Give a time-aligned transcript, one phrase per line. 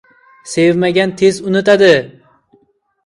[0.53, 1.93] •Sevmagan tez unutadi.